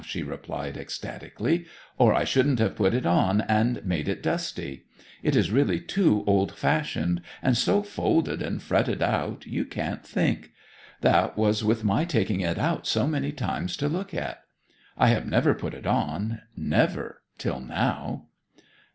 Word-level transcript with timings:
she 0.03 0.23
replied, 0.23 0.77
ecstatically, 0.77 1.67
'or 1.99 2.11
I 2.11 2.23
shouldn't 2.23 2.57
have 2.57 2.75
put 2.75 2.95
it 2.95 3.05
on 3.05 3.41
and 3.41 3.85
made 3.85 4.09
it 4.09 4.23
dusty. 4.23 4.85
It 5.21 5.35
is 5.35 5.51
really 5.51 5.79
too 5.79 6.23
old 6.25 6.53
fashioned, 6.57 7.21
and 7.43 7.55
so 7.55 7.83
folded 7.83 8.41
and 8.41 8.63
fretted 8.63 9.03
out, 9.03 9.45
you 9.45 9.63
can't 9.63 10.03
think. 10.03 10.53
That 11.01 11.37
was 11.37 11.63
with 11.63 11.83
my 11.83 12.03
taking 12.05 12.39
it 12.41 12.57
out 12.57 12.87
so 12.87 13.05
many 13.05 13.31
times 13.31 13.77
to 13.77 13.87
look 13.87 14.11
at. 14.11 14.41
I 14.97 15.09
have 15.09 15.27
never 15.27 15.53
put 15.53 15.75
it 15.75 15.85
on 15.85 16.41
never 16.57 17.21
till 17.37 17.59
now!' 17.59 18.23